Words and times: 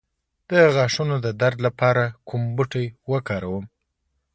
د 0.49 0.51
غاښونو 0.75 1.15
د 1.25 1.27
درد 1.41 1.57
لپاره 1.67 2.03
کوم 2.27 2.41
بوټی 2.55 2.85
وکاروم؟ 3.11 3.65